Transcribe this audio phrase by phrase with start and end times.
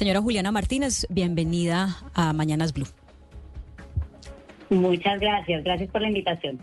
[0.00, 2.86] Señora Juliana Martínez, bienvenida a Mañanas Blue.
[4.70, 6.58] Muchas gracias, gracias por la invitación.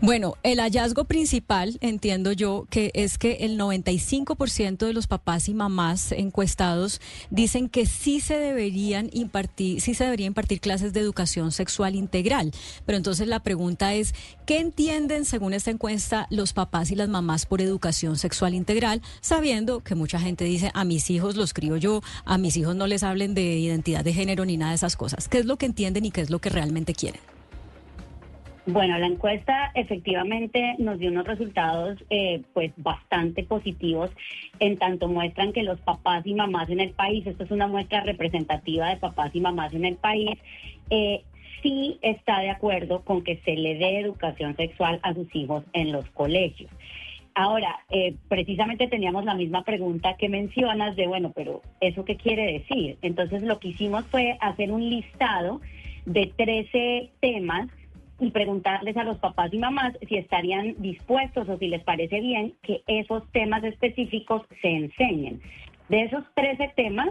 [0.00, 5.54] Bueno, el hallazgo principal, entiendo yo, que es que el 95% de los papás y
[5.54, 11.52] mamás encuestados dicen que sí se deberían impartir, sí se debería impartir clases de educación
[11.52, 12.52] sexual integral.
[12.84, 14.14] Pero entonces la pregunta es,
[14.44, 19.80] ¿qué entienden según esta encuesta los papás y las mamás por educación sexual integral, sabiendo
[19.80, 23.02] que mucha gente dice, a mis hijos los crío yo, a mis hijos no les
[23.04, 25.28] hablen de identidad de género ni nada de esas cosas?
[25.28, 27.33] ¿Qué es lo que entienden y qué es lo que realmente quieren?
[28.66, 34.10] Bueno, la encuesta efectivamente nos dio unos resultados eh, pues bastante positivos,
[34.58, 38.00] en tanto muestran que los papás y mamás en el país, esto es una muestra
[38.00, 40.38] representativa de papás y mamás en el país,
[40.88, 41.24] eh,
[41.62, 45.92] sí está de acuerdo con que se le dé educación sexual a sus hijos en
[45.92, 46.70] los colegios.
[47.34, 52.60] Ahora, eh, precisamente teníamos la misma pregunta que mencionas de, bueno, pero ¿eso qué quiere
[52.60, 52.96] decir?
[53.02, 55.60] Entonces lo que hicimos fue hacer un listado
[56.06, 57.68] de 13 temas
[58.20, 62.54] y preguntarles a los papás y mamás si estarían dispuestos o si les parece bien
[62.62, 65.40] que esos temas específicos se enseñen.
[65.88, 67.10] De esos 13 temas,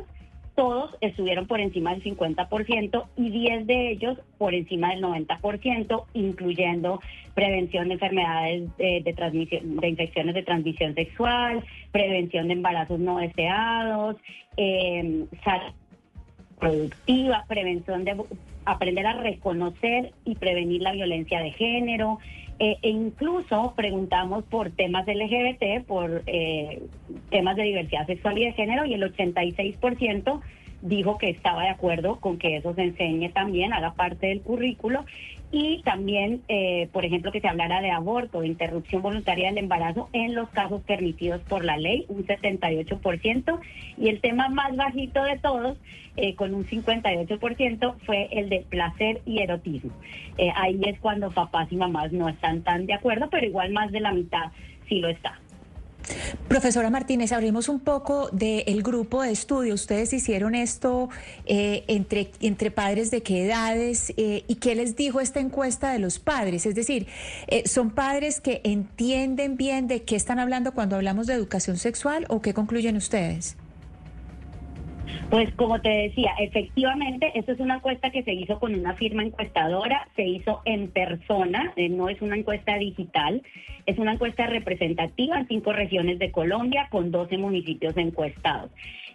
[0.55, 6.99] todos estuvieron por encima del 50% y 10 de ellos por encima del 90%, incluyendo
[7.33, 14.15] prevención de enfermedades de, transmisión, de infecciones de transmisión sexual, prevención de embarazos no deseados,
[14.57, 15.25] eh,
[16.69, 18.15] productiva, prevención de
[18.65, 22.19] aprender a reconocer y prevenir la violencia de género.
[22.59, 26.83] Eh, e incluso preguntamos por temas LGBT, por eh,
[27.29, 30.41] temas de diversidad sexual y de género, y el 86%
[30.83, 35.05] dijo que estaba de acuerdo con que eso se enseñe también, haga parte del currículo
[35.49, 40.09] y también, eh, por ejemplo, que se hablara de aborto, de interrupción voluntaria del embarazo
[40.11, 43.59] en los casos permitidos por la ley, un 78%,
[43.97, 45.77] y el tema más bajito de todos,
[46.17, 49.91] eh, con un 58%, fue el de placer y erotismo.
[50.37, 53.91] Eh, ahí es cuando papás y mamás no están tan de acuerdo, pero igual más
[53.91, 54.51] de la mitad
[54.89, 55.39] sí lo está.
[56.47, 59.73] Profesora Martínez, hablemos un poco del grupo de estudio.
[59.73, 61.09] Ustedes hicieron esto
[61.45, 65.99] eh, entre, entre padres de qué edades eh, y qué les dijo esta encuesta de
[65.99, 66.65] los padres.
[66.65, 67.07] Es decir,
[67.47, 72.25] eh, ¿son padres que entienden bien de qué están hablando cuando hablamos de educación sexual
[72.29, 73.57] o qué concluyen ustedes?
[75.33, 79.23] Pues como te decía, efectivamente, esto es una encuesta que se hizo con una firma
[79.23, 83.41] encuestadora, se hizo en persona, eh, no es una encuesta digital,
[83.87, 88.69] es una encuesta representativa en cinco regiones de Colombia con 12 municipios encuestados.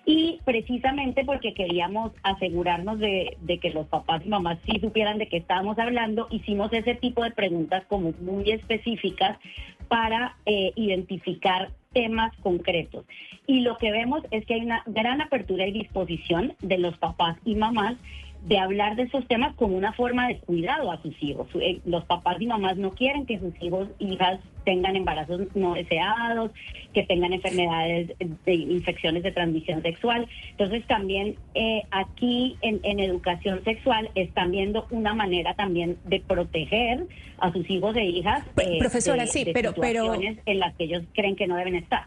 [0.07, 5.37] Y precisamente porque queríamos asegurarnos de, que los papás y mamás sí supieran de qué
[5.37, 9.39] estábamos hablando, hicimos ese tipo de preguntas como muy específicas
[9.87, 13.05] para eh, identificar temas concretos.
[13.47, 17.37] Y lo que vemos es que hay una gran apertura y disposición de los papás
[17.45, 17.97] y mamás
[18.45, 21.49] de hablar de esos temas como una forma de cuidado a sus hijos.
[21.61, 26.51] Eh, los papás y mamás no quieren que sus hijos, hijas tengan embarazos no deseados,
[26.93, 28.13] que tengan enfermedades
[28.45, 30.29] de infecciones de transmisión sexual.
[30.51, 37.07] Entonces también eh, aquí en, educación sexual están viendo una manera también de proteger
[37.39, 38.45] a sus hijos e hijas.
[38.59, 42.05] Eh, profesora, sí, pero, pero en las que ellos creen que no deben estar.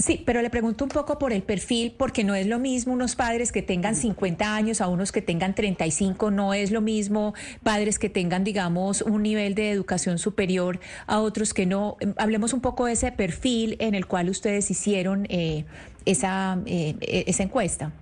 [0.00, 3.16] Sí, pero le pregunto un poco por el perfil, porque no es lo mismo unos
[3.16, 7.98] padres que tengan 50 años a unos que tengan 35, no es lo mismo padres
[7.98, 11.96] que tengan, digamos, un nivel de educación superior a otros que no.
[12.16, 15.66] Hablemos un poco de ese perfil en el cual ustedes hicieron eh,
[16.06, 16.94] esa, eh,
[17.26, 17.92] esa encuesta.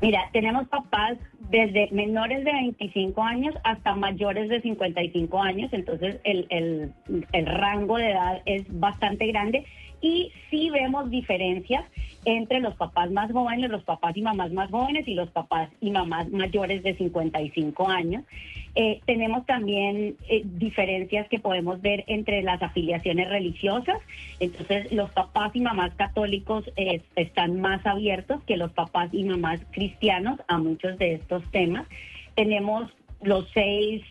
[0.00, 1.18] Mira, tenemos papás
[1.50, 6.92] desde menores de 25 años hasta mayores de 55 años, entonces el, el,
[7.32, 9.64] el rango de edad es bastante grande
[10.06, 11.84] y sí vemos diferencias
[12.24, 15.90] entre los papás más jóvenes, los papás y mamás más jóvenes y los papás y
[15.90, 18.24] mamás mayores de 55 años.
[18.76, 23.98] Eh, tenemos también eh, diferencias que podemos ver entre las afiliaciones religiosas.
[24.38, 29.60] Entonces, los papás y mamás católicos eh, están más abiertos que los papás y mamás
[29.72, 31.86] cristianos a muchos de estos temas.
[32.34, 32.90] Tenemos
[33.22, 34.02] los seis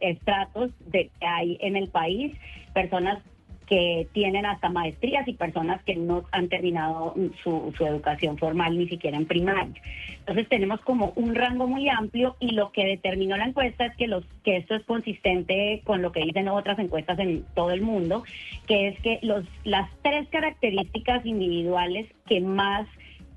[0.00, 2.34] estratos de, que hay en el país,
[2.74, 3.22] personas
[3.68, 9.16] que tienen hasta maestrías y personas que no han terminado su, educación formal ni siquiera
[9.16, 9.80] en primaria.
[10.20, 14.06] Entonces tenemos como un rango muy amplio y lo que determinó la encuesta es que,
[14.06, 18.24] los, que esto es consistente con lo que dicen otras encuestas en todo el mundo,
[18.66, 22.86] que es que los, las tres características individuales que más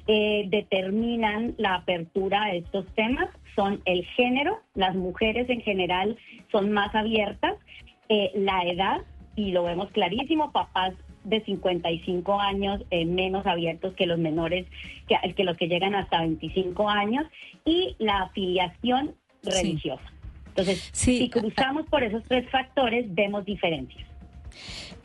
[0.08, 6.18] eh, determinan la apertura a estos temas son el género, las mujeres en general
[6.52, 7.56] son más abiertas,
[8.10, 9.02] eh, la edad,
[9.42, 10.94] y lo vemos clarísimo, papás
[11.24, 14.68] de 55 años eh, menos abiertos que los menores,
[15.08, 17.26] que, que los que llegan hasta 25 años,
[17.66, 20.04] y la afiliación religiosa.
[20.48, 24.08] Entonces, si cruzamos por esos tres factores, vemos diferencias.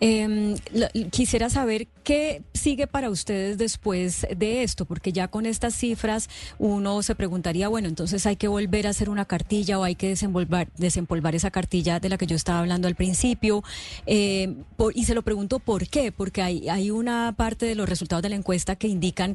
[0.01, 0.55] Eh,
[1.11, 7.03] quisiera saber qué sigue para ustedes después de esto, porque ya con estas cifras uno
[7.03, 10.15] se preguntaría, bueno, entonces hay que volver a hacer una cartilla o hay que
[10.77, 13.65] desempolvar esa cartilla de la que yo estaba hablando al principio.
[14.07, 14.55] Eh,
[14.95, 18.37] y se lo pregunto por qué, porque hay, una parte de los resultados de la
[18.37, 19.35] encuesta que indican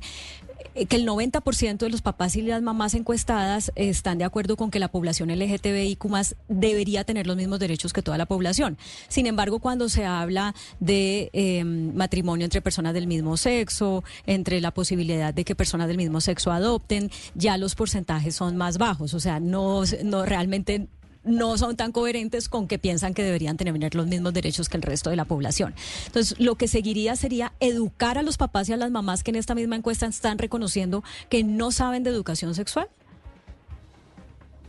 [0.73, 4.71] eh, que el 90% de los papás y las mamás encuestadas están de acuerdo con
[4.71, 6.05] que la población LGTBIQ
[6.47, 8.77] debería tener los mismos derechos que toda la población.
[9.09, 14.71] Sin embargo, cuando se habla de em, matrimonio entre personas del mismo sexo, entre la
[14.71, 19.13] posibilidad de que personas del mismo sexo adopten, ya los porcentajes son más bajos.
[19.13, 20.87] O sea, no, no realmente
[21.23, 24.83] no son tan coherentes con que piensan que deberían tener los mismos derechos que el
[24.83, 25.75] resto de la población.
[26.07, 29.35] Entonces, lo que seguiría sería educar a los papás y a las mamás que en
[29.35, 32.87] esta misma encuesta están reconociendo que no saben de educación sexual.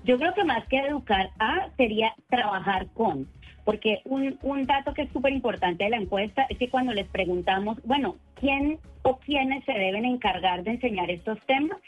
[0.04, 3.28] Yo creo que más que educar a sería trabajar con,
[3.64, 7.08] porque un, un dato que es súper importante de la encuesta es que cuando les
[7.08, 11.78] preguntamos, bueno, ¿quién o quiénes se deben encargar de enseñar estos temas?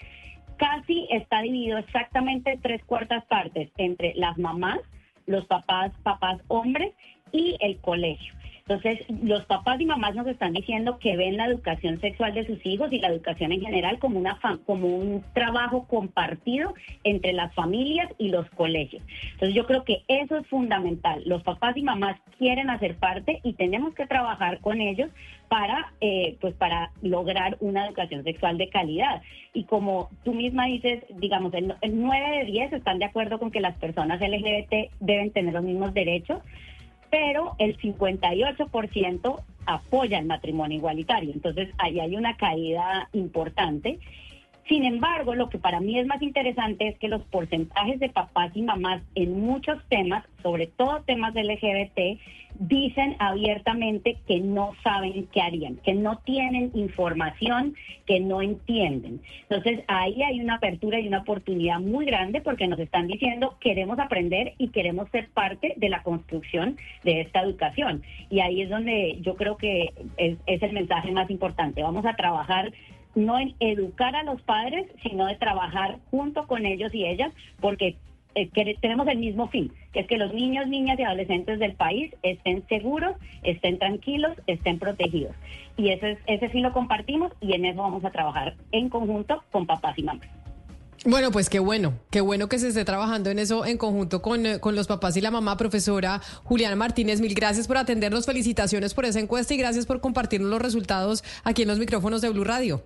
[0.56, 4.78] casi está dividido exactamente tres cuartas partes entre las mamás,
[5.26, 6.92] los papás, papás hombres
[7.32, 8.34] y el colegio.
[8.66, 12.64] Entonces, los papás y mamás nos están diciendo que ven la educación sexual de sus
[12.64, 16.72] hijos y la educación en general como, una como un trabajo compartido
[17.02, 19.02] entre las familias y los colegios.
[19.32, 21.22] Entonces, yo creo que eso es fundamental.
[21.26, 25.10] Los papás y mamás quieren hacer parte y tenemos que trabajar con ellos
[25.49, 29.20] para, eh, pues, para lograr una educación sexual de calidad.
[29.52, 33.50] Y como tú misma dices, digamos, el, el 9 de 10 están de acuerdo con
[33.50, 36.40] que las personas LGBT deben tener los mismos derechos
[37.14, 41.31] pero el 58% apoya el matrimonio igualitario.
[41.32, 44.00] Entonces ahí hay una caída importante.
[44.69, 48.50] Sin embargo, lo que para mí es más interesante es que los porcentajes de papás
[48.55, 52.19] y mamás en muchos temas, sobre todo temas LGBT,
[52.58, 57.75] dicen abiertamente que no saben qué harían, que no tienen información,
[58.06, 59.20] que no entienden.
[59.49, 63.99] Entonces, ahí hay una apertura y una oportunidad muy grande porque nos están diciendo queremos
[63.99, 68.02] aprender y queremos ser parte de la construcción de esta educación.
[68.31, 71.82] Y ahí es donde yo creo que es, es el mensaje más importante.
[71.82, 72.72] Vamos a trabajar
[73.14, 77.96] no en educar a los padres, sino de trabajar junto con ellos y ellas, porque
[78.34, 78.50] eh,
[78.81, 82.66] tenemos el mismo fin, que es que los niños, niñas y adolescentes del país estén
[82.69, 85.34] seguros, estén tranquilos, estén protegidos.
[85.76, 89.67] Y ese, ese fin lo compartimos y en eso vamos a trabajar en conjunto con
[89.67, 90.28] papás y mamás.
[91.06, 94.46] Bueno, pues qué bueno, qué bueno que se esté trabajando en eso en conjunto con,
[94.46, 97.20] eh, con, los papás y la mamá, profesora Juliana Martínez.
[97.20, 101.62] Mil gracias por atendernos, felicitaciones por esa encuesta y gracias por compartirnos los resultados aquí
[101.62, 102.82] en los micrófonos de Blue Radio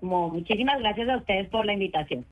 [0.00, 2.24] muchísimas gracias a ustedes por la invitación.